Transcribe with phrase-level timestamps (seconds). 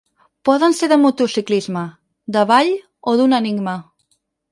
[0.47, 1.83] Poden ser de motociclisme,
[2.37, 2.73] de ball
[3.13, 3.75] o d'un enigma.